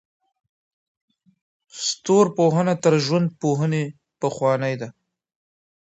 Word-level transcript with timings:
ستورپوهنه 1.85 2.73
تر 2.83 2.93
ژوندپوهنې 3.05 3.83
پخوانۍ 4.19 4.73
ده. 4.81 4.89